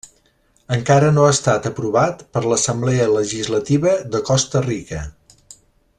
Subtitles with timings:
[0.75, 5.07] Encara no ha estat aprovat per l'Assemblea Legislativa de Costa Rica.